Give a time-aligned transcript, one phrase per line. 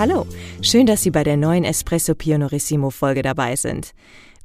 [0.00, 0.26] Hallo,
[0.62, 3.90] schön, dass Sie bei der neuen Espresso Pionorissimo Folge dabei sind.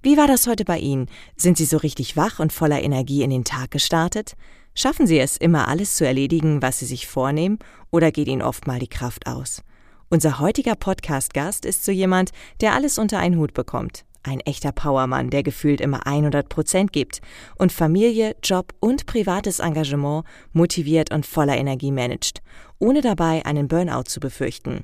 [0.01, 1.07] Wie war das heute bei Ihnen?
[1.37, 4.33] Sind Sie so richtig wach und voller Energie in den Tag gestartet?
[4.73, 7.59] Schaffen Sie es immer alles zu erledigen, was Sie sich vornehmen,
[7.89, 9.61] oder geht Ihnen oft mal die Kraft aus?
[10.09, 14.03] Unser heutiger Podcast-Gast ist so jemand, der alles unter einen Hut bekommt.
[14.23, 17.21] Ein echter Powermann, der gefühlt immer 100 Prozent gibt
[17.57, 22.41] und Familie, Job und privates Engagement motiviert und voller Energie managt,
[22.77, 24.83] ohne dabei einen Burnout zu befürchten.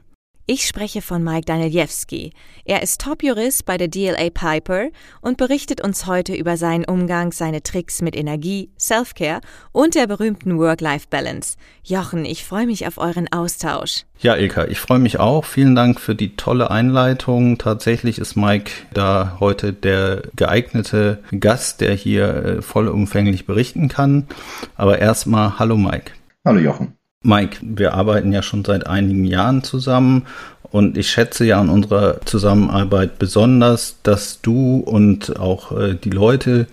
[0.53, 2.33] Ich spreche von Mike Danielewski.
[2.65, 4.89] Er ist Top-Jurist bei der DLA Piper
[5.21, 9.39] und berichtet uns heute über seinen Umgang, seine Tricks mit Energie, Self-Care
[9.71, 11.55] und der berühmten Work-Life-Balance.
[11.85, 14.03] Jochen, ich freue mich auf euren Austausch.
[14.19, 15.45] Ja, Ilka, ich freue mich auch.
[15.45, 17.57] Vielen Dank für die tolle Einleitung.
[17.57, 24.27] Tatsächlich ist Mike da heute der geeignete Gast, der hier äh, vollumfänglich berichten kann.
[24.75, 26.11] Aber erstmal, hallo Mike.
[26.43, 26.97] Hallo Jochen.
[27.23, 30.23] Mike, wir arbeiten ja schon seit einigen Jahren zusammen
[30.63, 36.65] und ich schätze ja an unserer Zusammenarbeit besonders, dass du und auch äh, die Leute,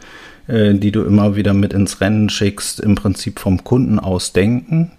[0.46, 4.92] äh, die du immer wieder mit ins Rennen schickst, im Prinzip vom Kunden aus denken.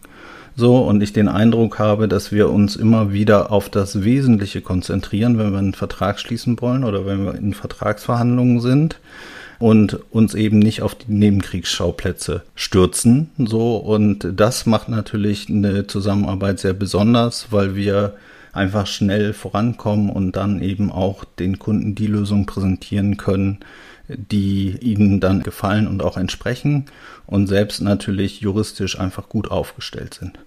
[0.59, 5.37] So, und ich den Eindruck habe, dass wir uns immer wieder auf das Wesentliche konzentrieren,
[5.37, 8.99] wenn wir einen Vertrag schließen wollen oder wenn wir in Vertragsverhandlungen sind
[9.59, 13.29] und uns eben nicht auf die Nebenkriegsschauplätze stürzen.
[13.37, 18.15] So und das macht natürlich eine Zusammenarbeit sehr besonders, weil wir
[18.51, 23.59] einfach schnell vorankommen und dann eben auch den Kunden die Lösung präsentieren können,
[24.09, 26.87] die ihnen dann gefallen und auch entsprechen
[27.27, 30.37] und selbst natürlich juristisch einfach gut aufgestellt sind.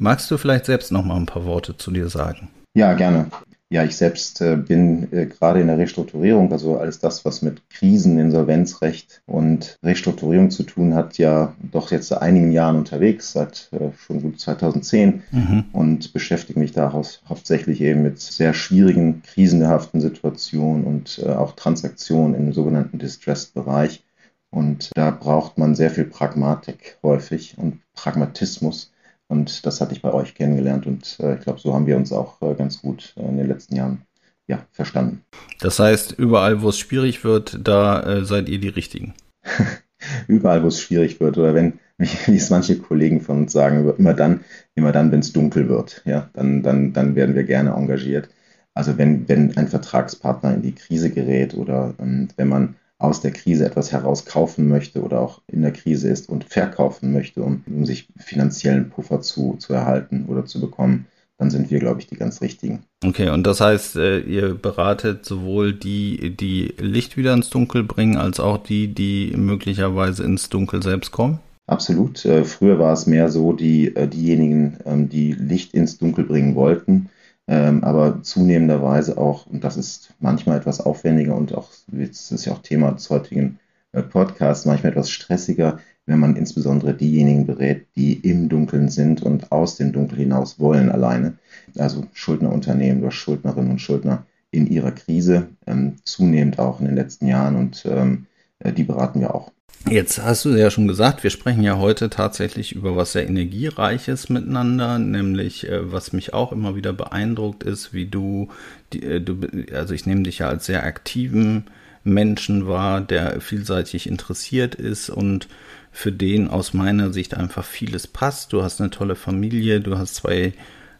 [0.00, 2.48] Magst du vielleicht selbst noch mal ein paar Worte zu dir sagen?
[2.74, 3.26] Ja, gerne.
[3.68, 7.68] Ja, ich selbst äh, bin äh, gerade in der Restrukturierung, also alles das, was mit
[7.68, 13.68] Krisen, Insolvenzrecht und Restrukturierung zu tun hat, ja doch jetzt seit einigen Jahren unterwegs, seit
[13.72, 15.64] äh, schon gut 2010 mhm.
[15.72, 22.34] und beschäftige mich daraus hauptsächlich eben mit sehr schwierigen, krisenhaften Situationen und äh, auch Transaktionen
[22.34, 24.02] im sogenannten Distressed-Bereich.
[24.50, 28.89] Und da braucht man sehr viel Pragmatik häufig und Pragmatismus
[29.30, 32.12] und das hatte ich bei euch kennengelernt und äh, ich glaube, so haben wir uns
[32.12, 34.02] auch äh, ganz gut äh, in den letzten Jahren
[34.48, 35.22] ja, verstanden.
[35.60, 39.14] Das heißt, überall, wo es schwierig wird, da äh, seid ihr die Richtigen.
[40.26, 44.14] überall, wo es schwierig wird oder wenn, wie es manche Kollegen von uns sagen, immer
[44.14, 44.40] dann,
[44.74, 48.28] immer dann, wenn es dunkel wird, ja, dann, dann, dann werden wir gerne engagiert.
[48.74, 53.32] Also wenn, wenn ein Vertragspartner in die Krise gerät oder ähm, wenn man aus der
[53.32, 57.86] Krise etwas herauskaufen möchte oder auch in der Krise ist und verkaufen möchte, um, um
[57.86, 61.06] sich finanziellen Puffer zu, zu erhalten oder zu bekommen,
[61.38, 62.84] dann sind wir, glaube ich, die ganz richtigen.
[63.02, 68.18] Okay, und das heißt, äh, ihr beratet sowohl die, die Licht wieder ins Dunkel bringen,
[68.18, 71.40] als auch die, die möglicherweise ins Dunkel selbst kommen?
[71.66, 72.22] Absolut.
[72.26, 76.54] Äh, früher war es mehr so, die, äh, diejenigen, ähm, die Licht ins Dunkel bringen
[76.54, 77.08] wollten,
[77.54, 82.62] aber zunehmenderweise auch, und das ist manchmal etwas aufwendiger und auch, das ist ja auch
[82.62, 83.58] Thema des heutigen
[83.92, 89.52] äh, Podcasts, manchmal etwas stressiger, wenn man insbesondere diejenigen berät, die im Dunkeln sind und
[89.52, 91.34] aus dem Dunkel hinaus wollen alleine.
[91.78, 97.26] Also Schuldnerunternehmen oder Schuldnerinnen und Schuldner in ihrer Krise, ähm, zunehmend auch in den letzten
[97.26, 98.29] Jahren und ähm, äh,
[98.64, 99.52] die beraten wir auch.
[99.88, 104.28] Jetzt hast du ja schon gesagt, wir sprechen ja heute tatsächlich über was sehr energiereiches
[104.28, 108.50] miteinander, nämlich äh, was mich auch immer wieder beeindruckt ist, wie du,
[108.94, 109.40] äh, du
[109.72, 111.64] also ich nehme dich ja als sehr aktiven
[112.04, 115.48] Menschen wahr, der vielseitig interessiert ist und
[115.90, 118.52] für den aus meiner Sicht einfach vieles passt.
[118.52, 120.52] Du hast eine tolle Familie, du hast zwei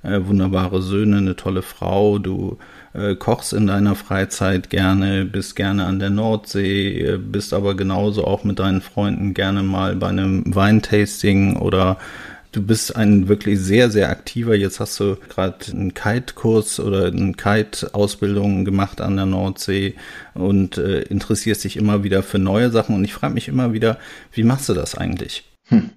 [0.02, 2.58] äh, wunderbare Söhne, eine tolle Frau, du
[2.92, 8.24] äh, kochst in deiner Freizeit gerne, bist gerne an der Nordsee, äh, bist aber genauso
[8.24, 11.98] auch mit deinen Freunden gerne mal bei einem Weintasting oder
[12.52, 14.56] Du bist ein wirklich sehr, sehr aktiver.
[14.56, 19.94] Jetzt hast du gerade einen Kite-Kurs oder eine Kite-Ausbildung gemacht an der Nordsee
[20.34, 22.96] und äh, interessierst dich immer wieder für neue Sachen.
[22.96, 23.98] Und ich frage mich immer wieder,
[24.32, 25.44] wie machst du das eigentlich?
[25.68, 25.90] Hm.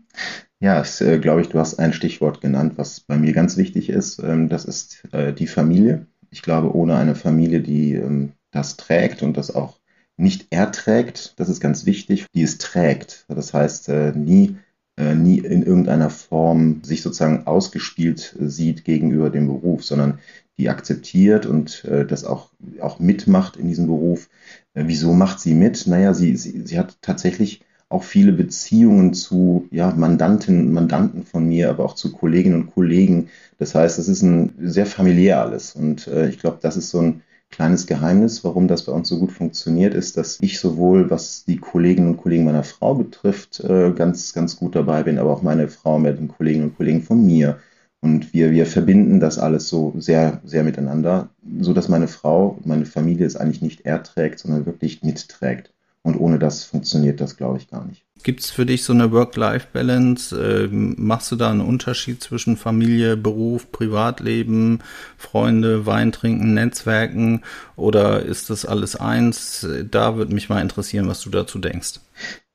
[0.63, 3.89] Ja, es, äh, glaube ich, du hast ein Stichwort genannt, was bei mir ganz wichtig
[3.89, 4.19] ist.
[4.19, 6.07] Ähm, das ist äh, die Familie.
[6.30, 9.81] Ich glaube, ohne eine Familie, die ähm, das trägt und das auch
[10.15, 13.25] nicht erträgt, das ist ganz wichtig, die es trägt.
[13.27, 14.56] Das heißt, äh, nie,
[14.95, 20.19] äh, nie in irgendeiner Form sich sozusagen ausgespielt sieht gegenüber dem Beruf, sondern
[20.57, 24.30] die akzeptiert und äh, das auch, auch mitmacht in diesem Beruf.
[24.75, 25.88] Äh, wieso macht sie mit?
[25.88, 31.47] Naja, sie, sie, sie hat tatsächlich auch viele Beziehungen zu ja, Mandantinnen und Mandanten von
[31.47, 33.29] mir, aber auch zu Kolleginnen und Kollegen.
[33.59, 35.75] Das heißt, es ist ein sehr familiär alles.
[35.75, 39.19] Und äh, ich glaube, das ist so ein kleines Geheimnis, warum das bei uns so
[39.19, 43.91] gut funktioniert, ist, dass ich sowohl, was die Kolleginnen und Kollegen meiner Frau betrifft, äh,
[43.91, 47.23] ganz, ganz gut dabei bin, aber auch meine Frau mit den Kolleginnen und Kollegen von
[47.23, 47.59] mir.
[48.01, 51.29] Und wir, wir verbinden das alles so sehr, sehr miteinander,
[51.61, 55.72] so dass meine Frau, meine Familie es eigentlich nicht erträgt, sondern wirklich mitträgt.
[56.03, 58.03] Und ohne das funktioniert das, glaube ich, gar nicht.
[58.23, 60.38] Gibt es für dich so eine Work-Life-Balance?
[60.38, 64.79] Ähm, machst du da einen Unterschied zwischen Familie, Beruf, Privatleben,
[65.17, 67.41] Freunde, Wein trinken, Netzwerken?
[67.75, 69.67] Oder ist das alles eins?
[69.91, 72.00] Da würde mich mal interessieren, was du dazu denkst.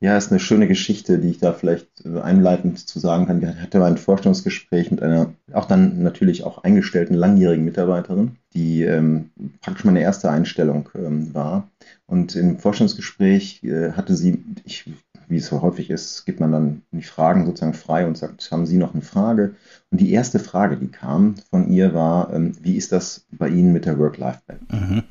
[0.00, 3.42] Ja, ist eine schöne Geschichte, die ich da vielleicht einleitend zu sagen kann.
[3.42, 8.82] Ich hatte mal ein Vorstellungsgespräch mit einer, auch dann natürlich auch eingestellten langjährigen Mitarbeiterin, die
[8.82, 11.70] ähm, praktisch meine erste Einstellung ähm, war.
[12.06, 14.90] Und im Vorstellungsgespräch äh, hatte sie, ich,
[15.28, 18.66] wie es so häufig ist, gibt man dann die Fragen sozusagen frei und sagt, haben
[18.66, 19.54] Sie noch eine Frage?
[19.90, 23.72] Und die erste Frage, die kam von ihr, war, ähm, wie ist das bei Ihnen
[23.72, 24.74] mit der Work-Life-Balance?
[24.74, 25.02] Mhm.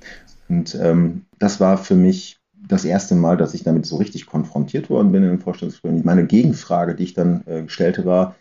[0.50, 4.90] Und ähm, das war für mich das erste Mal, dass ich damit so richtig konfrontiert
[4.90, 6.02] worden bin in den Vorstellungsgesprächen.
[6.04, 8.36] Meine Gegenfrage, die ich dann äh, stellte, war,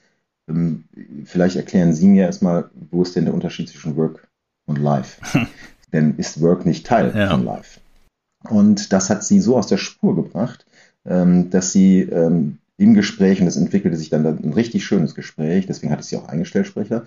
[0.48, 0.84] ähm,
[1.24, 4.25] vielleicht erklären Sie mir erstmal, wo ist denn der Unterschied zwischen Work
[4.66, 5.20] und Life?
[5.92, 7.30] denn ist Work nicht Teil ja.
[7.30, 7.80] von Life?
[8.48, 10.66] Und das hat sie so aus der Spur gebracht,
[11.04, 15.66] ähm, dass sie ähm, im Gespräch, und es entwickelte sich dann ein richtig schönes Gespräch,
[15.66, 17.04] deswegen hatte sie auch eingestellt, Sprecher,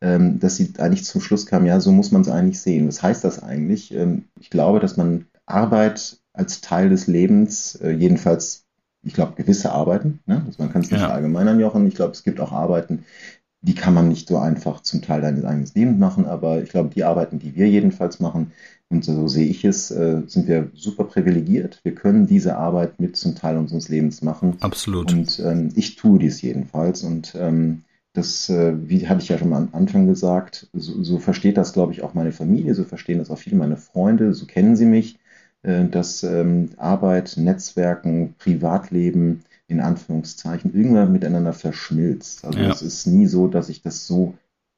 [0.00, 2.88] ähm, dass sie eigentlich zum Schluss kam, ja, so muss man es eigentlich sehen.
[2.88, 3.94] Was heißt das eigentlich?
[4.40, 8.64] Ich glaube, dass man Arbeit als Teil des Lebens, äh, jedenfalls,
[9.02, 10.20] ich glaube, gewisse Arbeiten.
[10.26, 10.42] Ne?
[10.46, 11.10] Also man kann es nicht ja.
[11.10, 11.86] allgemein Jochen.
[11.86, 13.04] Ich glaube, es gibt auch Arbeiten,
[13.62, 16.90] die kann man nicht so einfach zum Teil deines eigenen Lebens machen, aber ich glaube,
[16.94, 18.52] die Arbeiten, die wir jedenfalls machen,
[18.92, 21.80] und so sehe ich es, äh, sind wir super privilegiert.
[21.82, 24.58] Wir können diese Arbeit mit zum Teil unseres Lebens machen.
[24.60, 25.10] Absolut.
[25.10, 27.02] Und ähm, ich tue dies jedenfalls.
[27.02, 31.18] Und ähm, das, äh, wie hatte ich ja schon mal am Anfang gesagt, so, so
[31.18, 34.44] versteht das, glaube ich, auch meine Familie, so verstehen das auch viele meine Freunde, so
[34.44, 35.18] kennen sie mich.
[35.62, 42.44] Äh, dass ähm, Arbeit, Netzwerken, Privatleben in Anführungszeichen irgendwann miteinander verschmilzt.
[42.44, 42.70] Also ja.
[42.70, 44.34] es ist nie so, dass ich das so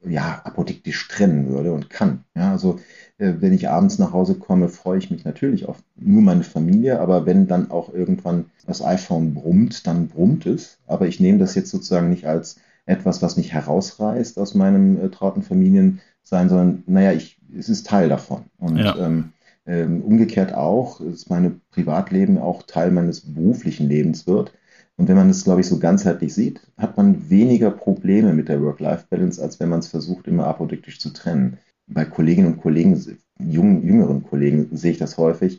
[0.07, 2.25] ja, apodiktisch trennen würde und kann.
[2.37, 2.79] Ja, also
[3.19, 7.01] äh, wenn ich abends nach Hause komme, freue ich mich natürlich auf nur meine Familie,
[7.01, 10.79] aber wenn dann auch irgendwann das iPhone brummt, dann brummt es.
[10.87, 12.57] Aber ich nehme das jetzt sozusagen nicht als
[12.87, 17.87] etwas, was mich herausreißt aus meinem äh, trauten Familien sein, sondern naja, ich, es ist
[17.87, 18.45] Teil davon.
[18.59, 18.97] Und ja.
[18.99, 19.33] ähm,
[19.67, 24.53] ähm, umgekehrt auch, dass mein Privatleben auch Teil meines beruflichen Lebens wird.
[24.97, 28.63] Und wenn man es, glaube ich, so ganzheitlich sieht, hat man weniger Probleme mit der
[28.63, 31.59] Work-Life-Balance, als wenn man es versucht, immer apodiktisch zu trennen.
[31.87, 35.59] Bei Kolleginnen und Kollegen, jungen, jüngeren Kollegen, sehe ich das häufig.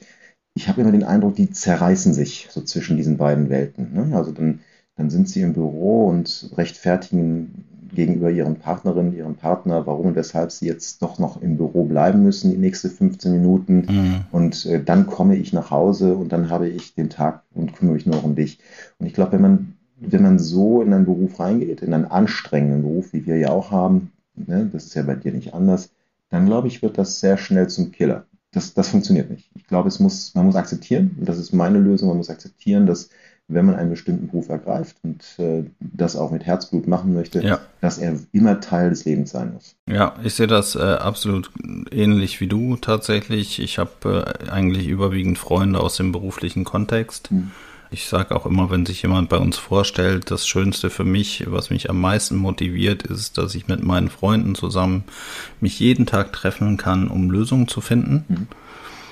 [0.55, 3.93] Ich habe immer den Eindruck, die zerreißen sich so zwischen diesen beiden Welten.
[3.93, 4.15] Ne?
[4.15, 4.61] Also dann,
[4.95, 10.51] dann sind sie im Büro und rechtfertigen gegenüber ihren Partnerinnen, ihrem Partner, warum und weshalb
[10.51, 13.87] sie jetzt doch noch im Büro bleiben müssen, die nächsten 15 Minuten.
[13.89, 14.15] Mhm.
[14.31, 17.95] Und äh, dann komme ich nach Hause und dann habe ich den Tag und kümmere
[17.95, 18.59] mich nur um dich.
[18.99, 22.83] Und ich glaube, wenn man, wenn man so in einen Beruf reingeht, in einen anstrengenden
[22.83, 25.89] Beruf, wie wir ja auch haben, ne, das ist ja bei dir nicht anders,
[26.29, 28.25] dann glaube ich, wird das sehr schnell zum Killer.
[28.51, 29.49] Das, das funktioniert nicht.
[29.55, 32.85] Ich glaube, es muss, man muss akzeptieren, und das ist meine Lösung, man muss akzeptieren,
[32.85, 33.09] dass
[33.47, 37.59] wenn man einen bestimmten Beruf ergreift und äh, das auch mit Herzblut machen möchte, ja.
[37.79, 39.75] dass er immer Teil des Lebens sein muss.
[39.87, 41.51] Ja, ich sehe das äh, absolut
[41.91, 43.59] ähnlich wie du tatsächlich.
[43.61, 47.29] Ich habe äh, eigentlich überwiegend Freunde aus dem beruflichen Kontext.
[47.29, 47.51] Hm.
[47.91, 51.69] Ich sage auch immer, wenn sich jemand bei uns vorstellt, das Schönste für mich, was
[51.69, 55.03] mich am meisten motiviert, ist, dass ich mit meinen Freunden zusammen
[55.61, 58.25] mich jeden Tag treffen kann, um Lösungen zu finden.
[58.27, 58.47] Mhm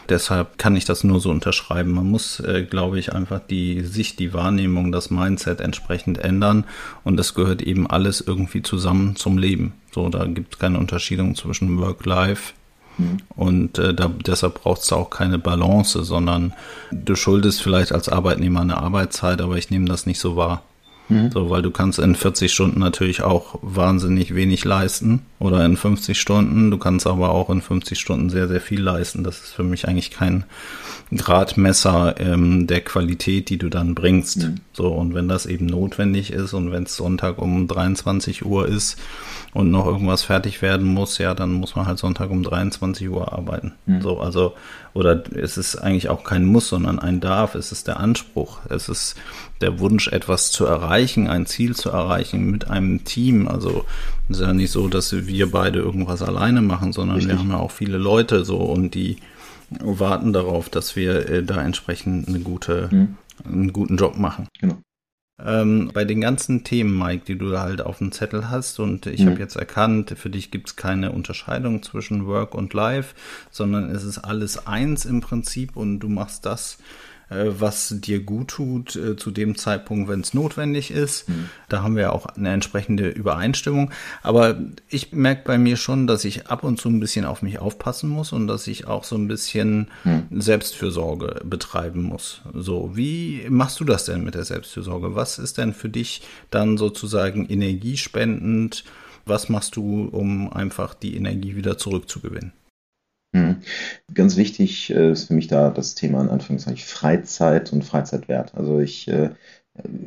[0.09, 1.91] Deshalb kann ich das nur so unterschreiben.
[1.91, 6.65] Man muss, äh, glaube ich, einfach die Sicht, die Wahrnehmung, das Mindset entsprechend ändern.
[7.03, 9.73] Und das gehört eben alles irgendwie zusammen zum Leben.
[9.91, 12.53] So, da gibt es keine Unterschiedung zwischen Work-Life.
[12.97, 13.17] Mhm.
[13.35, 16.53] Und äh, da, deshalb braucht es auch keine Balance, sondern
[16.91, 20.63] du schuldest vielleicht als Arbeitnehmer eine Arbeitszeit, aber ich nehme das nicht so wahr.
[21.13, 21.31] Mhm.
[21.31, 26.19] So, weil du kannst in 40 Stunden natürlich auch wahnsinnig wenig leisten oder in 50
[26.19, 26.71] Stunden.
[26.71, 29.23] Du kannst aber auch in 50 Stunden sehr, sehr viel leisten.
[29.23, 30.45] Das ist für mich eigentlich kein
[31.15, 34.43] Gradmesser ähm, der Qualität, die du dann bringst.
[34.43, 34.55] Mhm.
[34.73, 38.97] So, und wenn das eben notwendig ist und wenn es Sonntag um 23 Uhr ist
[39.53, 43.31] und noch irgendwas fertig werden muss, ja, dann muss man halt Sonntag um 23 Uhr
[43.33, 43.73] arbeiten.
[43.85, 44.01] Mhm.
[44.01, 44.53] So, also,
[44.93, 48.89] oder es ist eigentlich auch kein Muss, sondern ein Darf, es ist der Anspruch, es
[48.89, 49.15] ist
[49.61, 53.47] der Wunsch, etwas zu erreichen ein Ziel zu erreichen mit einem Team.
[53.47, 53.85] Also
[54.29, 57.33] es ist ja nicht so, dass wir beide irgendwas alleine machen, sondern Richtig.
[57.33, 59.17] wir haben ja auch viele Leute so und die
[59.79, 63.17] warten darauf, dass wir äh, da entsprechend eine gute, mhm.
[63.45, 64.47] einen guten Job machen.
[64.59, 64.77] Genau.
[65.39, 69.07] Ähm, bei den ganzen Themen, Mike, die du da halt auf dem Zettel hast, und
[69.07, 69.31] ich mhm.
[69.31, 73.15] habe jetzt erkannt, für dich gibt es keine Unterscheidung zwischen Work und Life,
[73.49, 76.77] sondern es ist alles eins im Prinzip und du machst das,
[77.29, 81.29] was dir gut tut äh, zu dem Zeitpunkt, wenn es notwendig ist.
[81.29, 81.49] Mhm.
[81.69, 83.91] Da haben wir auch eine entsprechende Übereinstimmung.
[84.21, 87.59] Aber ich merke bei mir schon, dass ich ab und zu ein bisschen auf mich
[87.59, 90.41] aufpassen muss und dass ich auch so ein bisschen mhm.
[90.41, 92.41] Selbstfürsorge betreiben muss.
[92.53, 95.15] So, wie machst du das denn mit der Selbstfürsorge?
[95.15, 98.83] Was ist denn für dich dann sozusagen energiespendend?
[99.25, 102.51] Was machst du, um einfach die Energie wieder zurückzugewinnen?
[103.33, 103.57] Mhm.
[104.13, 108.53] Ganz wichtig äh, ist für mich da das Thema in Anführungszeichen Freizeit und Freizeitwert.
[108.55, 109.31] Also ich äh,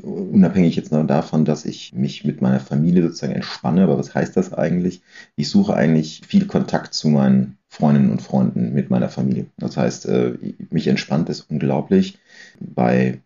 [0.02, 4.37] unabhängig jetzt noch davon, dass ich mich mit meiner Familie sozusagen entspanne, aber was heißt
[4.37, 5.02] das eigentlich?
[5.35, 9.47] Ich suche eigentlich viel Kontakt zu meinen Freundinnen und Freunden mit meiner Familie.
[9.59, 10.35] Das heißt, äh,
[10.71, 12.18] mich entspannt es unglaublich,
[12.61, 13.21] bei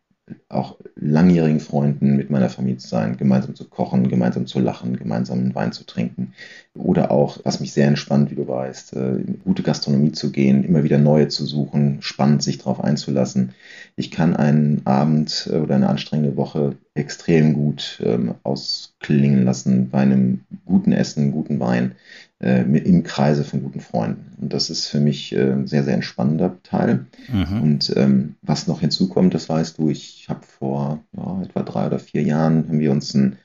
[0.49, 5.39] auch langjährigen Freunden mit meiner Familie zu sein, gemeinsam zu kochen, gemeinsam zu lachen, gemeinsam
[5.39, 6.35] einen Wein zu trinken.
[6.75, 10.65] Oder auch, was mich sehr entspannt, wie du weißt, äh, in gute Gastronomie zu gehen,
[10.65, 13.55] immer wieder neue zu suchen, spannend sich darauf einzulassen.
[13.97, 20.01] Ich kann einen Abend äh, oder eine anstrengende Woche extrem gut ähm, ausklingen lassen bei
[20.01, 21.95] einem guten Essen, guten Wein
[22.43, 24.33] äh, im Kreise von guten Freunden.
[24.41, 27.07] Und das ist für mich äh, ein sehr, sehr entspannender Teil.
[27.33, 27.63] Mhm.
[27.63, 31.99] Und ähm, was noch hinzukommt, das weißt du, ich habe vor ja, etwa drei oder
[31.99, 33.37] vier Jahren haben wir uns ein,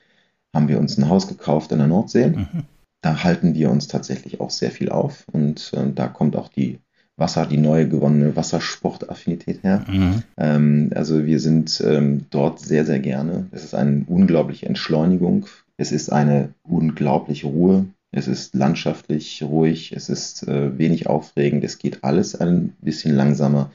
[0.54, 2.28] haben wir uns ein Haus gekauft in der Nordsee.
[2.28, 2.64] Mhm.
[3.02, 6.78] Da halten wir uns tatsächlich auch sehr viel auf und äh, da kommt auch die
[7.16, 9.84] Wasser, die neue gewonnene Wassersportaffinität her.
[9.88, 10.22] Mhm.
[10.36, 13.46] Ähm, also wir sind ähm, dort sehr, sehr gerne.
[13.52, 15.46] Es ist eine unglaubliche Entschleunigung.
[15.78, 17.86] Es ist eine unglaubliche Ruhe.
[18.16, 23.70] Es ist landschaftlich ruhig, es ist äh, wenig aufregend, es geht alles ein bisschen langsamer.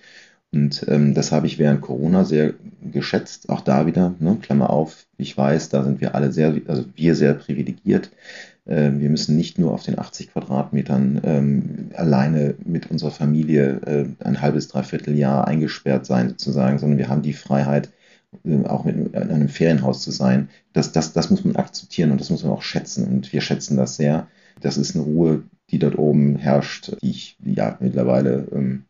[0.52, 2.56] Und ähm, das habe ich während Corona sehr
[2.92, 3.50] geschätzt.
[3.50, 7.14] Auch da wieder, ne, Klammer auf, ich weiß, da sind wir alle sehr, also wir
[7.16, 8.10] sehr privilegiert.
[8.66, 14.26] Äh, wir müssen nicht nur auf den 80 Quadratmetern ähm, alleine mit unserer Familie äh,
[14.26, 17.90] ein halbes, dreiviertel Jahr eingesperrt sein, sozusagen, sondern wir haben die Freiheit,
[18.66, 22.30] auch mit in einem Ferienhaus zu sein, das, das, das muss man akzeptieren und das
[22.30, 23.08] muss man auch schätzen.
[23.08, 24.28] Und wir schätzen das sehr.
[24.62, 28.84] Das ist eine Ruhe, die dort oben herrscht, die ich ja mittlerweile, ähm,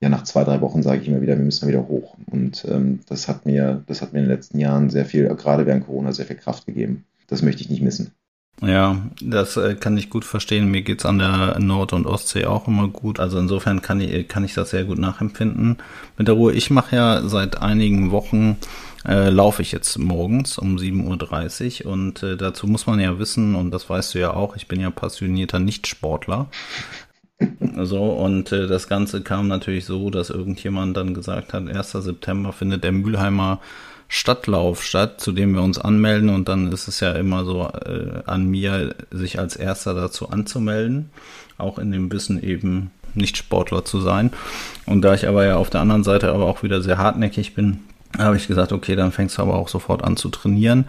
[0.00, 2.16] ja nach zwei, drei Wochen sage ich immer wieder, wir müssen wieder hoch.
[2.26, 5.66] Und ähm, das hat mir, das hat mir in den letzten Jahren sehr viel, gerade
[5.66, 7.04] während Corona, sehr viel Kraft gegeben.
[7.28, 8.12] Das möchte ich nicht missen.
[8.60, 10.70] Ja, das äh, kann ich gut verstehen.
[10.70, 13.20] Mir geht's an der Nord- und Ostsee auch immer gut.
[13.20, 15.76] Also insofern kann ich, kann ich das sehr gut nachempfinden.
[16.16, 18.56] Mit der Ruhe, ich mache ja seit einigen Wochen,
[19.06, 23.54] äh, laufe ich jetzt morgens um 7.30 Uhr und äh, dazu muss man ja wissen,
[23.54, 26.48] und das weißt du ja auch, ich bin ja passionierter Nichtsportler.
[27.80, 31.92] So, und äh, das Ganze kam natürlich so, dass irgendjemand dann gesagt hat, 1.
[31.92, 33.60] September findet der Mülheimer
[34.08, 38.22] Stadtlauf statt, zu dem wir uns anmelden und dann ist es ja immer so äh,
[38.26, 41.10] an mir, sich als erster dazu anzumelden,
[41.58, 44.32] auch in dem Wissen eben nicht Sportler zu sein.
[44.86, 47.80] Und da ich aber ja auf der anderen Seite aber auch wieder sehr hartnäckig bin,
[48.16, 50.86] habe ich gesagt, okay, dann fängst du aber auch sofort an zu trainieren.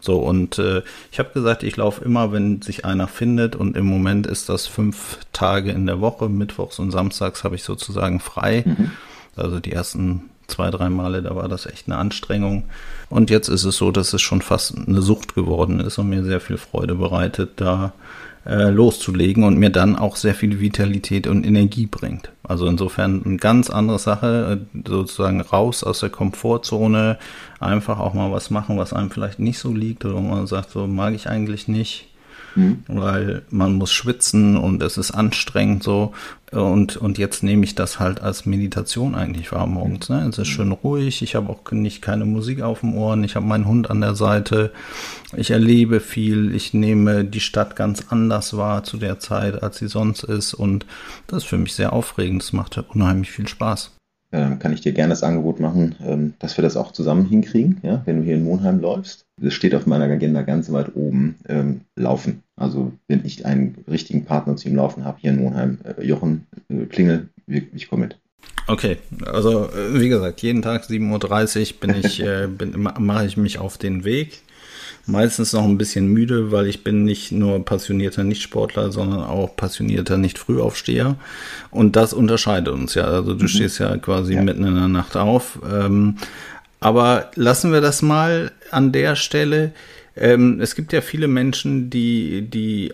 [0.00, 3.86] So, und äh, ich habe gesagt, ich laufe immer, wenn sich einer findet und im
[3.86, 8.62] Moment ist das fünf Tage in der Woche, Mittwochs und Samstags habe ich sozusagen frei.
[8.64, 8.92] Mhm.
[9.34, 12.64] Also die ersten zwei, drei Male, da war das echt eine Anstrengung.
[13.10, 16.24] Und jetzt ist es so, dass es schon fast eine Sucht geworden ist und mir
[16.24, 17.92] sehr viel Freude bereitet, da
[18.46, 22.32] äh, loszulegen und mir dann auch sehr viel Vitalität und Energie bringt.
[22.42, 27.18] Also insofern eine ganz andere Sache, äh, sozusagen raus aus der Komfortzone,
[27.60, 30.86] einfach auch mal was machen, was einem vielleicht nicht so liegt oder man sagt, so
[30.86, 32.08] mag ich eigentlich nicht
[32.58, 32.82] mhm.
[32.88, 36.12] weil man muss schwitzen und es ist anstrengend so.
[36.50, 40.08] Und, und jetzt nehme ich das halt als Meditation eigentlich wahr morgens.
[40.08, 40.26] Ne?
[40.28, 43.44] Es ist schön ruhig, ich habe auch nicht keine Musik auf dem Ohren, ich habe
[43.44, 44.72] meinen Hund an der Seite,
[45.36, 49.88] ich erlebe viel, ich nehme die Stadt ganz anders wahr zu der Zeit, als sie
[49.88, 50.54] sonst ist.
[50.54, 50.86] Und
[51.26, 53.97] das ist für mich sehr aufregend, es macht unheimlich viel Spaß
[54.30, 58.02] kann ich dir gerne das Angebot machen, ähm, dass wir das auch zusammen hinkriegen, ja,
[58.04, 59.24] wenn du hier in Monheim läufst.
[59.40, 62.42] Das steht auf meiner Agenda ganz weit oben, ähm, Laufen.
[62.56, 66.46] Also wenn ich einen richtigen Partner zu ihm Laufen habe, hier in Monheim, äh, Jochen,
[66.68, 68.18] äh, Klingel, ich komme mit.
[68.66, 72.48] Okay, also äh, wie gesagt, jeden Tag 7.30 Uhr bin ich, äh,
[72.98, 74.42] mache ich mich auf den Weg
[75.06, 80.18] meistens noch ein bisschen müde, weil ich bin nicht nur passionierter Nichtsportler, sondern auch passionierter
[80.18, 81.16] Nicht-Frühaufsteher.
[81.70, 83.04] Und das unterscheidet uns ja.
[83.04, 83.48] Also du mhm.
[83.48, 84.42] stehst ja quasi ja.
[84.42, 85.58] mitten in der Nacht auf.
[85.70, 86.16] Ähm,
[86.80, 89.72] Aber lassen wir das mal an der Stelle.
[90.16, 92.92] Ähm, es gibt ja viele Menschen, die, die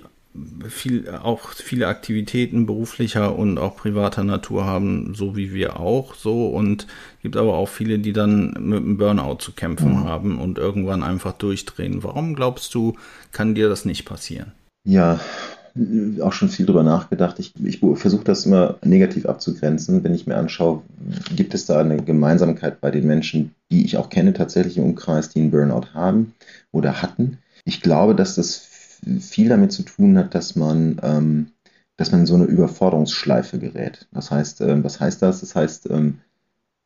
[0.68, 6.48] viel, auch viele Aktivitäten beruflicher und auch privater Natur haben, so wie wir auch so.
[6.48, 6.86] Und
[7.22, 10.04] gibt aber auch viele, die dann mit einem Burnout zu kämpfen mhm.
[10.04, 12.02] haben und irgendwann einfach durchdrehen.
[12.02, 12.94] Warum glaubst du,
[13.32, 14.52] kann dir das nicht passieren?
[14.86, 15.20] Ja,
[16.20, 17.38] auch schon viel drüber nachgedacht.
[17.38, 20.82] Ich, ich versuche das immer negativ abzugrenzen, wenn ich mir anschaue,
[21.34, 25.30] gibt es da eine Gemeinsamkeit bei den Menschen, die ich auch kenne, tatsächlich im Umkreis,
[25.30, 26.34] die einen Burnout haben
[26.70, 27.38] oder hatten.
[27.64, 28.68] Ich glaube, dass das
[29.20, 31.46] viel damit zu tun hat, dass man, ähm,
[31.96, 34.08] dass man in so eine Überforderungsschleife gerät.
[34.12, 35.40] Das heißt, ähm, was heißt das?
[35.40, 36.20] Das heißt, ähm,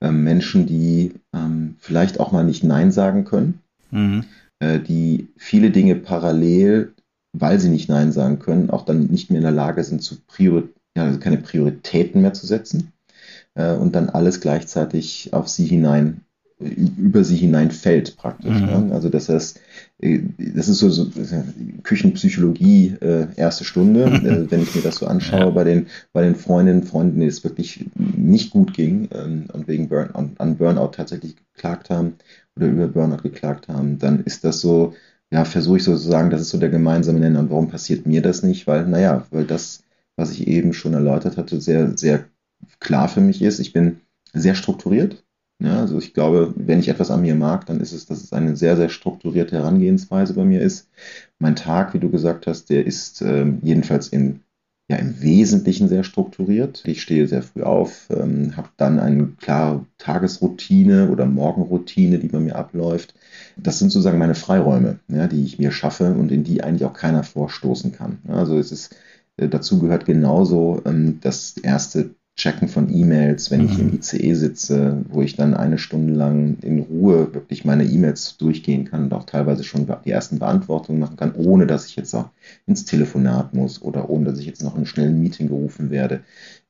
[0.01, 3.61] ähm Menschen, die ähm, vielleicht auch mal nicht Nein sagen können,
[3.91, 4.25] mhm.
[4.61, 6.95] äh, die viele Dinge parallel,
[7.33, 10.17] weil sie nicht Nein sagen können, auch dann nicht mehr in der Lage sind, zu
[10.27, 12.93] Priori ja, also keine Prioritäten mehr zu setzen
[13.55, 16.23] äh, und dann alles gleichzeitig auf sie hinein
[16.61, 18.61] über sie hineinfällt praktisch.
[18.61, 18.89] Mhm.
[18.89, 18.89] Ne?
[18.93, 19.61] Also das heißt,
[20.01, 21.07] äh, das ist so, so
[21.85, 25.51] Küchenpsychologie äh, erste Stunde, äh, wenn ich mir das so anschaue ja.
[25.51, 29.69] bei den bei den Freundinnen und Freunden, denen es wirklich nicht gut ging ähm, und
[29.69, 32.15] wegen Burn, an, an, Burnout tatsächlich geklagt haben
[32.57, 34.95] oder über Burnout geklagt haben, dann ist das so,
[35.31, 37.41] ja, versuche ich sozusagen, das ist so der gemeinsame Nenner.
[37.41, 38.67] Und warum passiert mir das nicht?
[38.67, 39.85] Weil, naja, weil das,
[40.17, 42.25] was ich eben schon erläutert hatte, sehr, sehr
[42.81, 43.61] klar für mich ist.
[43.61, 44.01] Ich bin
[44.33, 45.23] sehr strukturiert
[45.61, 48.33] ja, also ich glaube, wenn ich etwas an mir mag, dann ist es, dass es
[48.33, 50.89] eine sehr, sehr strukturierte Herangehensweise bei mir ist.
[51.41, 54.41] Mein Tag, wie du gesagt hast, der ist äh, jedenfalls in,
[54.89, 56.85] ja, im Wesentlichen sehr strukturiert.
[56.87, 62.39] Ich stehe sehr früh auf, ähm, habe dann eine klare Tagesroutine oder Morgenroutine, die bei
[62.39, 63.15] mir abläuft.
[63.57, 66.95] Das sind sozusagen meine Freiräume, ja, die ich mir schaffe und in die eigentlich auch
[66.95, 68.19] keiner vorstoßen kann.
[68.29, 68.95] Also es ist
[69.39, 73.67] äh, dazu gehört genauso ähm, das erste Checken von E-Mails, wenn mhm.
[73.67, 73.95] ich im mhm.
[73.95, 79.05] ICE sitze, wo ich dann eine Stunde lang in Ruhe wirklich meine E-Mails durchgehen kann
[79.05, 82.31] und auch teilweise schon die ersten Beantwortungen machen kann, ohne dass ich jetzt auch
[82.65, 86.21] ins Telefonat muss oder ohne dass ich jetzt noch in einem schnellen Meeting gerufen werde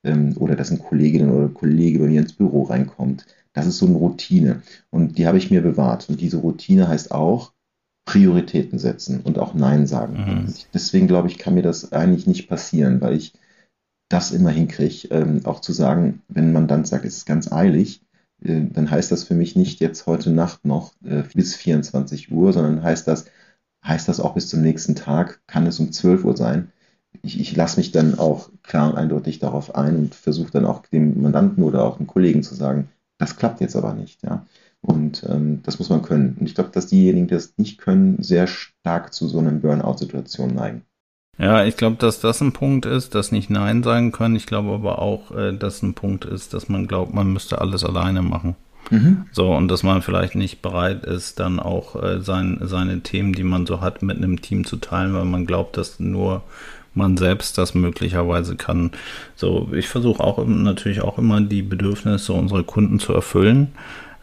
[0.04, 3.26] ähm, oder dass ein Kollegin oder Kollege bei mir ins Büro reinkommt.
[3.52, 6.08] Das ist so eine Routine und die habe ich mir bewahrt.
[6.08, 7.52] Und diese Routine heißt auch,
[8.07, 10.14] Prioritäten setzen und auch Nein sagen.
[10.14, 10.54] Mhm.
[10.72, 13.35] Deswegen glaube ich, kann mir das eigentlich nicht passieren, weil ich
[14.09, 18.03] das immer hinkriege, ähm, auch zu sagen, wenn man dann sagt, es ist ganz eilig,
[18.42, 22.53] äh, dann heißt das für mich nicht jetzt heute Nacht noch äh, bis 24 Uhr,
[22.53, 23.27] sondern heißt das,
[23.85, 26.73] heißt das auch bis zum nächsten Tag, kann es um 12 Uhr sein.
[27.23, 30.87] Ich, ich lasse mich dann auch klar und eindeutig darauf ein und versuche dann auch
[30.87, 34.23] dem Mandanten oder auch dem Kollegen zu sagen, das klappt jetzt aber nicht.
[34.23, 34.47] Ja?
[34.81, 36.37] Und ähm, das muss man können.
[36.38, 40.55] Und ich glaube, dass diejenigen, die das nicht können, sehr stark zu so einer Burnout-Situation
[40.55, 40.83] neigen.
[41.38, 44.35] Ja, ich glaube, dass das ein Punkt ist, dass nicht Nein sagen können.
[44.35, 47.85] Ich glaube aber auch, äh, dass ein Punkt ist, dass man glaubt, man müsste alles
[47.85, 48.57] alleine machen.
[48.90, 49.27] Mhm.
[49.33, 53.44] So, und dass man vielleicht nicht bereit ist, dann auch äh, sein, seine Themen, die
[53.44, 56.42] man so hat, mit einem Team zu teilen, weil man glaubt, dass nur
[56.94, 58.90] man selbst das möglicherweise kann.
[59.37, 63.68] So, ich versuche auch natürlich auch immer die Bedürfnisse unserer Kunden zu erfüllen.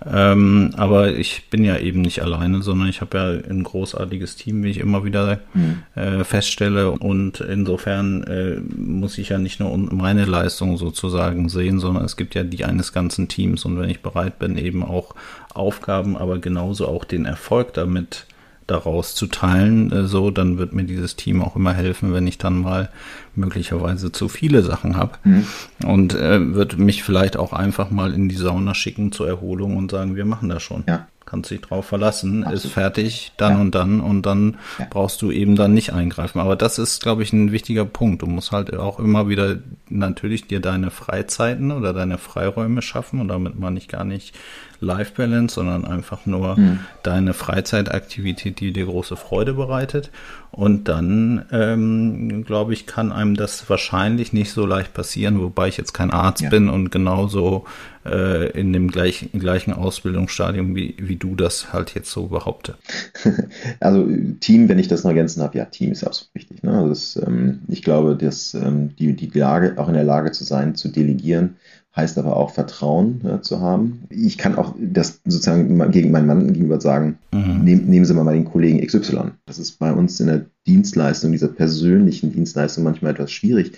[0.06, 4.64] Ähm, aber ich bin ja eben nicht alleine, sondern ich habe ja ein großartiges Team,
[4.64, 5.84] wie ich immer wieder mhm.
[5.96, 6.92] äh, feststelle.
[6.92, 12.36] Und insofern äh, muss ich ja nicht nur meine Leistung sozusagen sehen, sondern es gibt
[12.36, 13.66] ja die eines ganzen Teams.
[13.66, 15.16] Und wenn ich bereit bin, eben auch
[15.54, 18.26] Aufgaben, aber genauso auch den Erfolg damit
[18.68, 22.38] daraus zu teilen, äh, so, dann wird mir dieses Team auch immer helfen, wenn ich
[22.38, 22.90] dann mal
[23.36, 25.14] möglicherweise zu viele Sachen habe.
[25.24, 25.46] Mhm.
[25.86, 29.92] Und äh, wird mich vielleicht auch einfach mal in die Sauna schicken zur Erholung und
[29.92, 30.84] sagen, wir machen das schon.
[30.88, 32.66] Ja kannst dich drauf verlassen, Absolut.
[32.66, 33.62] ist fertig, dann ja.
[33.62, 34.88] und dann und dann ja.
[34.90, 36.40] brauchst du eben dann nicht eingreifen.
[36.40, 38.22] Aber das ist, glaube ich, ein wichtiger Punkt.
[38.22, 39.58] Du musst halt auch immer wieder
[39.90, 44.36] natürlich dir deine Freizeiten oder deine Freiräume schaffen und damit meine ich gar nicht
[44.80, 46.80] Life Balance, sondern einfach nur mhm.
[47.04, 50.12] deine Freizeitaktivität, die dir große Freude bereitet.
[50.52, 55.78] Und dann, ähm, glaube ich, kann einem das wahrscheinlich nicht so leicht passieren, wobei ich
[55.78, 56.50] jetzt kein Arzt ja.
[56.50, 57.66] bin und genauso
[58.06, 62.76] äh, in dem gleich, gleichen Ausbildungsstadium, wie, wie du das halt jetzt so behaupte.
[63.80, 64.08] Also
[64.40, 66.64] Team, wenn ich das noch ergänzen habe, ja, Team ist absolut wichtig.
[66.64, 66.72] Ne?
[66.72, 70.44] Also das, ähm, ich glaube, dass ähm, die, die Lage, auch in der Lage zu
[70.44, 71.56] sein, zu delegieren,
[71.96, 74.04] heißt aber auch Vertrauen ja, zu haben.
[74.10, 77.64] Ich kann auch das sozusagen gegen meinen Mann gegenüber sagen, mhm.
[77.64, 79.32] nehm, nehmen Sie mal, mal den Kollegen XY.
[79.46, 83.74] Das ist bei uns in der Dienstleistung, dieser persönlichen Dienstleistung manchmal etwas schwierig,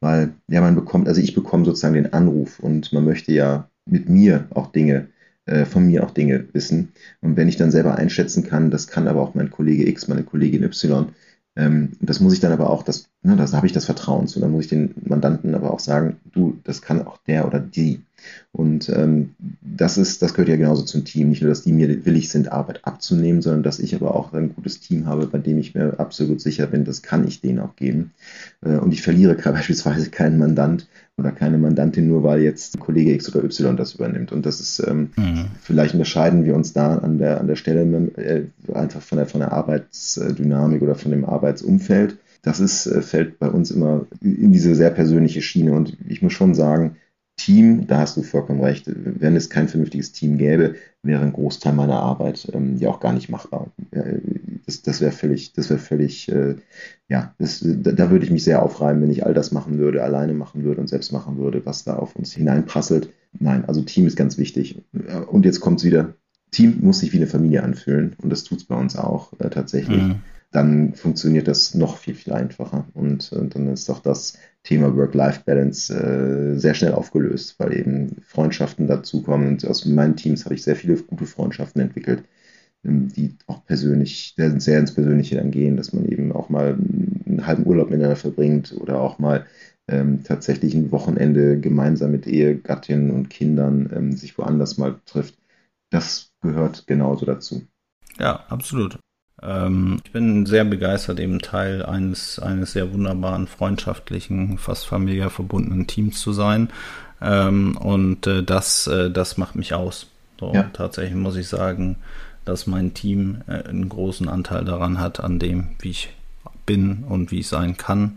[0.00, 4.08] weil ja man bekommt, also ich bekomme sozusagen den Anruf und man möchte ja mit
[4.08, 5.08] mir auch Dinge,
[5.46, 6.92] äh, von mir auch Dinge wissen.
[7.20, 10.22] Und wenn ich dann selber einschätzen kann, das kann aber auch mein Kollege X, meine
[10.24, 11.08] Kollegin Y,
[11.56, 14.40] ähm, das muss ich dann aber auch, das, ne, da habe ich das Vertrauen zu.
[14.40, 18.02] Dann muss ich den Mandanten aber auch sagen, du, das kann auch der oder die.
[18.52, 19.30] Und ähm,
[19.62, 21.28] das ist, das gehört ja genauso zum Team.
[21.28, 24.54] Nicht nur, dass die mir willig sind, Arbeit abzunehmen, sondern dass ich aber auch ein
[24.54, 27.76] gutes Team habe, bei dem ich mir absolut sicher bin, das kann ich denen auch
[27.76, 28.12] geben.
[28.62, 33.32] Äh, und ich verliere beispielsweise keinen Mandant oder keine Mandantin nur, weil jetzt Kollege X
[33.34, 34.32] oder Y das übernimmt.
[34.32, 35.46] Und das ist, ähm, mhm.
[35.62, 37.82] vielleicht unterscheiden wir uns da an der, an der Stelle
[38.16, 42.16] äh, einfach von der, von der Arbeitsdynamik oder von dem Arbeitsumfeld.
[42.42, 45.72] Das ist, äh, fällt bei uns immer in diese sehr persönliche Schiene.
[45.72, 46.96] Und ich muss schon sagen,
[47.40, 51.72] Team, da hast du vollkommen recht, wenn es kein vernünftiges Team gäbe, wäre ein Großteil
[51.72, 53.68] meiner Arbeit ähm, ja auch gar nicht machbar.
[54.66, 56.56] Das, das wäre völlig, das wäre völlig, äh,
[57.08, 60.02] ja, das, da, da, würde ich mich sehr aufreiben, wenn ich all das machen würde,
[60.02, 63.08] alleine machen würde und selbst machen würde, was da auf uns hineinprasselt.
[63.38, 64.82] Nein, also Team ist ganz wichtig.
[65.28, 66.14] Und jetzt kommt es wieder,
[66.50, 69.48] Team muss sich wie eine Familie anfühlen und das tut es bei uns auch äh,
[69.48, 70.02] tatsächlich.
[70.02, 70.20] Mhm
[70.52, 72.86] dann funktioniert das noch viel, viel einfacher.
[72.94, 78.86] Und, und dann ist auch das Thema Work-Life-Balance äh, sehr schnell aufgelöst, weil eben Freundschaften
[78.86, 79.48] dazukommen.
[79.48, 82.24] Und aus meinen Teams habe ich sehr viele gute Freundschaften entwickelt,
[82.84, 86.76] ähm, die auch persönlich, sehr ins Persönliche dann gehen, dass man eben auch mal
[87.26, 89.46] einen halben Urlaub miteinander verbringt oder auch mal
[89.88, 95.36] ähm, tatsächlich ein Wochenende gemeinsam mit Ehegattinnen und Kindern ähm, sich woanders mal trifft.
[95.90, 97.62] Das gehört genauso dazu.
[98.18, 98.98] Ja, absolut.
[99.42, 105.86] Ähm, ich bin sehr begeistert, eben Teil eines, eines sehr wunderbaren, freundschaftlichen, fast familiär verbundenen
[105.86, 106.68] Teams zu sein.
[107.20, 110.08] Ähm, und äh, das, äh, das macht mich aus.
[110.38, 110.70] So, ja.
[110.72, 111.96] Tatsächlich muss ich sagen,
[112.44, 116.10] dass mein Team äh, einen großen Anteil daran hat, an dem, wie ich
[116.66, 118.16] bin und wie ich sein kann.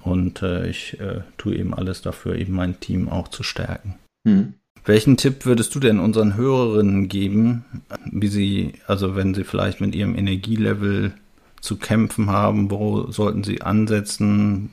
[0.00, 3.94] Und äh, ich äh, tue eben alles dafür, eben mein Team auch zu stärken.
[4.24, 4.54] Mhm.
[4.84, 7.64] Welchen Tipp würdest du denn unseren Hörerinnen geben,
[8.10, 11.14] wie sie, also wenn sie vielleicht mit ihrem Energielevel
[11.60, 14.70] zu kämpfen haben, wo sollten sie ansetzen?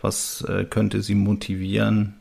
[0.00, 2.14] Was äh, könnte sie motivieren,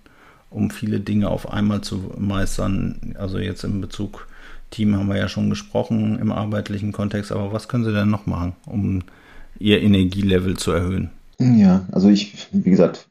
[0.52, 3.16] um viele Dinge auf einmal zu meistern?
[3.18, 4.28] Also jetzt in Bezug
[4.70, 8.26] Team haben wir ja schon gesprochen im arbeitlichen Kontext, aber was können sie denn noch
[8.28, 9.02] machen, um
[9.60, 11.10] ihr Energielevel zu erhöhen?
[11.40, 13.08] Ja, also ich, wie gesagt,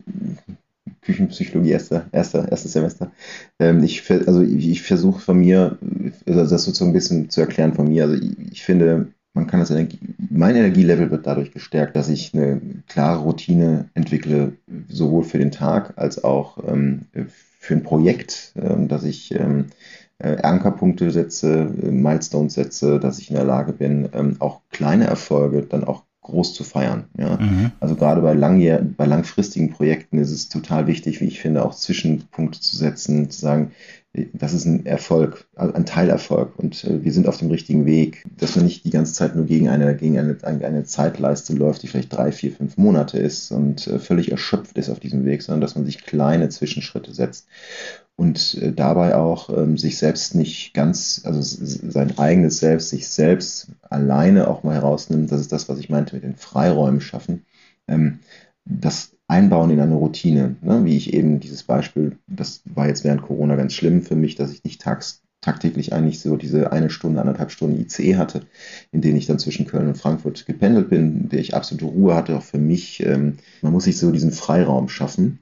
[1.02, 3.12] Küchenpsychologie, erster, erster, erstes Semester.
[3.58, 5.78] Ähm, ich, also ich, ich versuche von mir,
[6.26, 8.04] also das sozusagen ein bisschen zu erklären von mir.
[8.04, 9.98] Also ich, ich finde, man kann das Energie,
[10.30, 14.52] mein Energielevel wird dadurch gestärkt, dass ich eine klare Routine entwickle,
[14.88, 17.06] sowohl für den Tag als auch ähm,
[17.58, 19.66] für ein Projekt, ähm, dass ich ähm,
[20.18, 25.62] äh, Ankerpunkte setze, Milestones setze, dass ich in der Lage bin, ähm, auch kleine Erfolge
[25.62, 27.04] dann auch groß zu feiern.
[27.18, 27.36] Ja?
[27.36, 27.72] Mhm.
[27.80, 31.74] Also gerade bei, langjähr bei langfristigen Projekten ist es total wichtig, wie ich finde, auch
[31.74, 33.72] Zwischenpunkte zu setzen, zu sagen,
[34.34, 38.56] das ist ein Erfolg, ein Teilerfolg und äh, wir sind auf dem richtigen Weg, dass
[38.56, 42.12] man nicht die ganze Zeit nur gegen eine, gegen eine, eine Zeitleiste läuft, die vielleicht
[42.12, 45.76] drei, vier, fünf Monate ist und äh, völlig erschöpft ist auf diesem Weg, sondern dass
[45.76, 47.46] man sich kleine Zwischenschritte setzt
[48.16, 53.68] und äh, dabei auch ähm, sich selbst nicht ganz, also sein eigenes Selbst, sich selbst
[53.82, 55.32] alleine auch mal herausnimmt.
[55.32, 57.44] Das ist das, was ich meinte mit den Freiräumen schaffen.
[57.88, 58.20] Ähm,
[58.64, 60.84] das Einbauen in eine Routine, ne?
[60.84, 64.52] wie ich eben dieses Beispiel, das war jetzt während Corona ganz schlimm für mich, dass
[64.52, 68.42] ich nicht tags, tagtäglich eigentlich so diese eine Stunde, anderthalb Stunden ICE hatte,
[68.92, 72.14] in denen ich dann zwischen Köln und Frankfurt gependelt bin, in der ich absolute Ruhe
[72.14, 73.04] hatte, auch für mich.
[73.04, 75.40] Ähm, man muss sich so diesen Freiraum schaffen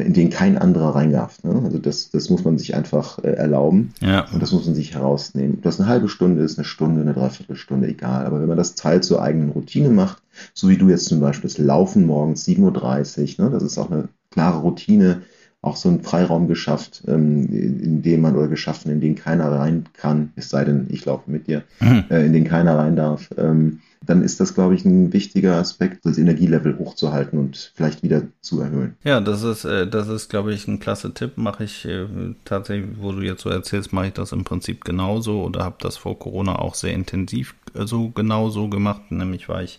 [0.00, 1.42] in den kein anderer rein darf.
[1.44, 1.60] Ne?
[1.64, 4.26] Also das, das muss man sich einfach äh, erlauben ja.
[4.32, 5.56] und das muss man sich herausnehmen.
[5.56, 8.26] Ob das eine halbe Stunde ist, eine Stunde, eine Dreiviertelstunde, egal.
[8.26, 10.22] Aber wenn man das Teil zur eigenen Routine macht,
[10.54, 13.50] so wie du jetzt zum Beispiel das Laufen morgens 7.30 Uhr, ne?
[13.50, 15.22] das ist auch eine klare Routine,
[15.60, 19.84] auch so einen Freiraum geschafft, ähm, in dem man oder geschaffen, in den keiner rein
[19.92, 22.04] kann, es sei denn, ich laufe mit dir, mhm.
[22.10, 23.30] äh, in den keiner rein darf.
[23.36, 28.22] Ähm, dann ist das, glaube ich, ein wichtiger Aspekt, das Energielevel hochzuhalten und vielleicht wieder
[28.40, 28.96] zu erhöhen.
[29.04, 31.36] Ja, das ist, äh, das ist, glaube ich, ein klasse Tipp.
[31.36, 32.06] Mache ich äh,
[32.44, 35.96] tatsächlich, wo du jetzt so erzählst, mache ich das im Prinzip genauso oder habe das
[35.96, 39.10] vor Corona auch sehr intensiv äh, so genauso gemacht.
[39.10, 39.78] Nämlich war ich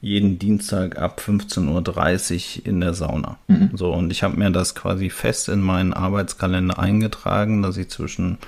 [0.00, 3.38] jeden Dienstag ab 15.30 Uhr in der Sauna.
[3.48, 3.70] Mhm.
[3.74, 8.38] So, und ich habe mir das quasi fest in meinen Arbeitskalender eingetragen, dass ich zwischen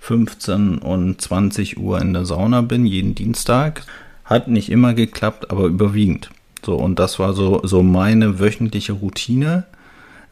[0.00, 3.84] 15 und 20 Uhr in der Sauna bin, jeden Dienstag.
[4.26, 6.30] Hat nicht immer geklappt, aber überwiegend.
[6.64, 9.64] So, und das war so, so meine wöchentliche Routine,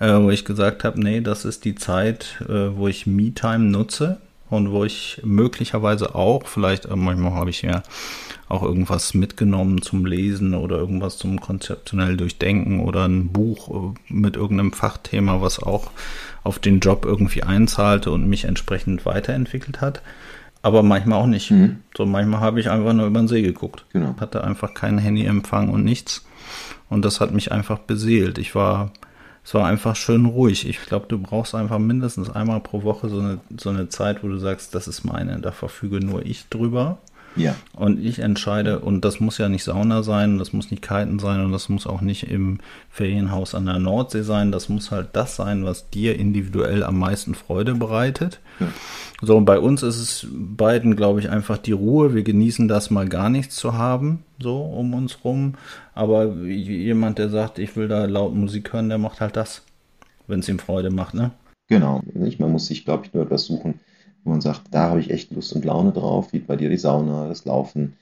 [0.00, 4.18] äh, wo ich gesagt habe, nee, das ist die Zeit, äh, wo ich Me-Time nutze
[4.50, 7.84] und wo ich möglicherweise auch, vielleicht äh, manchmal habe ich ja
[8.48, 14.34] auch irgendwas mitgenommen zum Lesen oder irgendwas zum konzeptionell durchdenken oder ein Buch äh, mit
[14.34, 15.92] irgendeinem Fachthema, was auch
[16.42, 20.02] auf den Job irgendwie einzahlte und mich entsprechend weiterentwickelt hat
[20.64, 21.50] aber manchmal auch nicht.
[21.50, 21.80] Mhm.
[21.94, 23.84] So manchmal habe ich einfach nur über den See geguckt.
[23.92, 24.14] Genau.
[24.18, 26.24] Hatte einfach keinen Handyempfang und nichts.
[26.88, 28.38] Und das hat mich einfach beseelt.
[28.38, 28.90] Ich war
[29.44, 30.66] es war einfach schön ruhig.
[30.66, 34.28] Ich glaube, du brauchst einfach mindestens einmal pro Woche so eine, so eine Zeit, wo
[34.28, 36.96] du sagst, das ist meine, da verfüge nur ich drüber.
[37.36, 37.56] Ja.
[37.74, 41.44] Und ich entscheide, und das muss ja nicht Sauna sein, das muss nicht Kiten sein
[41.44, 42.58] und das muss auch nicht im
[42.90, 44.52] Ferienhaus an der Nordsee sein.
[44.52, 48.40] Das muss halt das sein, was dir individuell am meisten Freude bereitet.
[48.60, 48.68] Ja.
[49.20, 52.14] So, und bei uns ist es beiden, glaube ich, einfach die Ruhe.
[52.14, 55.54] Wir genießen das mal gar nichts zu haben, so um uns rum.
[55.94, 59.62] Aber jemand, der sagt, ich will da laut Musik hören, der macht halt das,
[60.26, 61.30] wenn es ihm Freude macht, ne?
[61.68, 62.02] Genau.
[62.38, 63.80] Man muss sich, glaube ich, nur etwas suchen,
[64.24, 66.78] wo man sagt, da habe ich echt Lust und Laune drauf, wie bei dir die
[66.78, 67.94] Sauna, das Laufen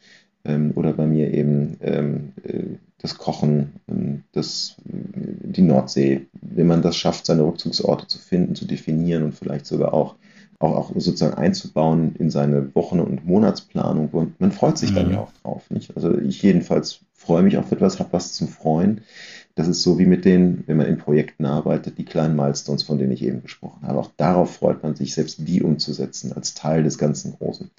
[0.45, 6.27] ähm, oder bei mir eben ähm, äh, das Kochen, ähm, das, die Nordsee.
[6.41, 10.15] Wenn man das schafft, seine Rückzugsorte zu finden, zu definieren und vielleicht sogar auch
[10.63, 14.09] auch, auch sozusagen einzubauen in seine Wochen- und Monatsplanung.
[14.11, 14.95] Und man freut sich mhm.
[14.95, 15.71] dann ja auch drauf.
[15.71, 15.95] Nicht?
[15.97, 19.03] Also ich jedenfalls freue mich auf etwas, habe was zum Freuen.
[19.55, 22.99] Das ist so wie mit den, wenn man in Projekten arbeitet, die kleinen Milestones, von
[22.99, 23.99] denen ich eben gesprochen habe.
[23.99, 27.71] Auch darauf freut man sich, selbst die umzusetzen, als Teil des ganzen Großen.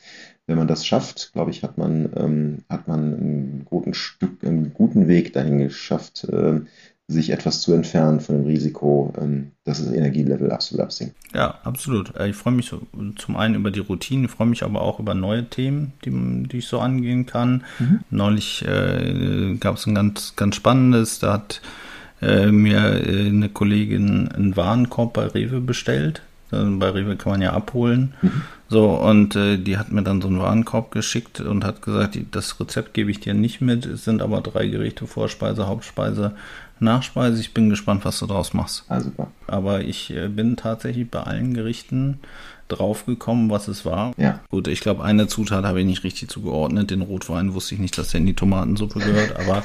[0.45, 4.73] Wenn man das schafft, glaube ich, hat man, ähm, hat man einen guten Stück, einen
[4.73, 6.61] guten Weg dahin geschafft, äh,
[7.07, 11.15] sich etwas zu entfernen von dem Risiko, ähm, dass das Energielevel absolut absinkt.
[11.33, 12.15] Ja, absolut.
[12.15, 12.81] Äh, ich freue mich so,
[13.17, 16.59] zum einen über die Routine, ich freue mich aber auch über neue Themen, die, die
[16.59, 17.63] ich so angehen kann.
[17.79, 17.99] Mhm.
[18.09, 21.61] Neulich äh, gab es ein ganz, ganz spannendes, da hat
[22.21, 26.21] äh, mir äh, eine Kollegin einen Warenkorb bei Rewe bestellt.
[26.51, 28.13] Also bei Rewe kann man ja abholen.
[28.21, 28.41] Mhm.
[28.69, 32.59] So, und äh, die hat mir dann so einen Warenkorb geschickt und hat gesagt, das
[32.59, 36.33] Rezept gebe ich dir nicht mit, es sind aber drei Gerichte, Vorspeise, Hauptspeise,
[36.79, 37.39] Nachspeise.
[37.39, 38.85] Ich bin gespannt, was du daraus machst.
[38.89, 39.27] Ah, super.
[39.47, 42.19] Aber ich äh, bin tatsächlich bei allen Gerichten
[42.67, 44.13] draufgekommen, was es war.
[44.17, 44.39] Ja.
[44.49, 46.91] Gut, ich glaube, eine Zutat habe ich nicht richtig zugeordnet.
[46.91, 49.63] Den Rotwein wusste ich nicht, dass der in die Tomatensuppe gehört, aber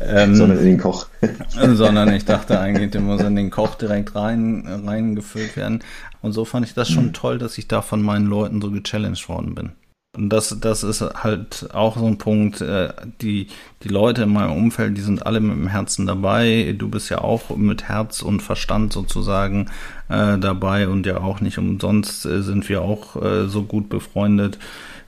[0.00, 1.06] ähm, sondern in den Koch.
[1.48, 5.82] sondern ich dachte eigentlich, der muss in den Koch direkt rein reingefüllt werden.
[6.22, 7.12] Und so fand ich das schon mhm.
[7.12, 9.72] toll, dass ich da von meinen Leuten so gechallenged worden bin.
[10.16, 13.48] Und das, das ist halt auch so ein Punkt, äh, die,
[13.82, 16.74] die Leute in meinem Umfeld, die sind alle mit dem Herzen dabei.
[16.78, 19.70] Du bist ja auch mit Herz und Verstand sozusagen
[20.08, 24.58] äh, dabei und ja auch nicht umsonst äh, sind wir auch äh, so gut befreundet.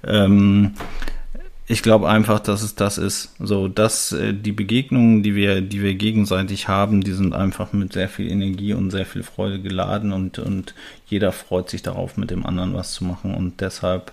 [0.05, 0.73] Ähm,
[1.69, 3.35] ich glaube einfach, dass es das ist.
[3.41, 7.93] So, dass äh, die Begegnungen, die wir, die wir gegenseitig haben, die sind einfach mit
[7.93, 10.75] sehr viel Energie und sehr viel Freude geladen und, und
[11.07, 13.35] jeder freut sich darauf, mit dem anderen was zu machen.
[13.35, 14.13] Und deshalb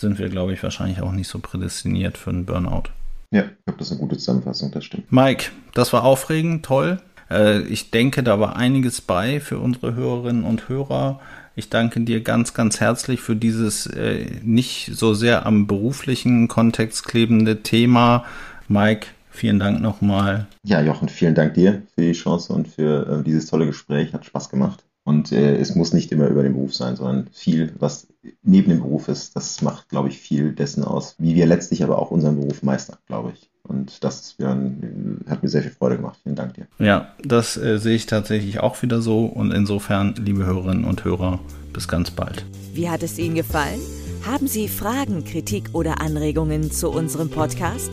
[0.00, 2.84] sind wir, glaube ich, wahrscheinlich auch nicht so prädestiniert für einen Burnout.
[3.32, 5.12] Ja, ich glaube, das ist eine gute Zusammenfassung, das stimmt.
[5.12, 7.00] Mike, das war aufregend, toll.
[7.30, 11.20] Äh, ich denke, da war einiges bei für unsere Hörerinnen und Hörer.
[11.54, 17.04] Ich danke dir ganz, ganz herzlich für dieses äh, nicht so sehr am beruflichen Kontext
[17.04, 18.24] klebende Thema.
[18.68, 20.46] Mike, vielen Dank nochmal.
[20.64, 24.12] Ja, Jochen, vielen Dank dir für die Chance und für äh, dieses tolle Gespräch.
[24.12, 24.84] Hat Spaß gemacht.
[25.04, 28.08] Und äh, es muss nicht immer über den Beruf sein, sondern viel, was
[28.42, 31.98] neben dem Beruf ist, das macht, glaube ich, viel dessen aus, wie wir letztlich aber
[31.98, 33.50] auch unseren Beruf meistern, glaube ich.
[33.62, 36.18] Und das Björn, hat mir sehr viel Freude gemacht.
[36.22, 36.66] Vielen Dank dir.
[36.78, 39.26] Ja, das äh, sehe ich tatsächlich auch wieder so.
[39.26, 41.40] Und insofern, liebe Hörerinnen und Hörer,
[41.72, 42.44] bis ganz bald.
[42.74, 43.80] Wie hat es Ihnen gefallen?
[44.26, 47.90] Haben Sie Fragen, Kritik oder Anregungen zu unserem Podcast?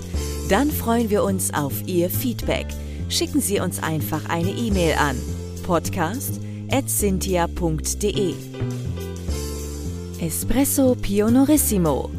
[0.50, 2.67] Dann freuen wir uns auf Ihr Feedback.
[3.10, 5.15] Schicken Sie uns einfach eine E-Mail an
[5.65, 6.47] podcast@
[6.88, 8.36] cynthia.de.
[10.19, 12.10] Espresso Pionorissimo.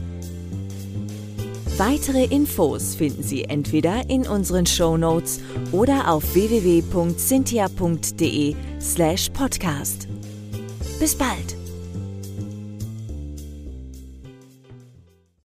[1.76, 5.40] Weitere Infos finden Sie entweder in unseren Show Notes
[5.72, 10.08] oder auf www.cynthia.de slash podcast.
[10.98, 11.58] Bis bald!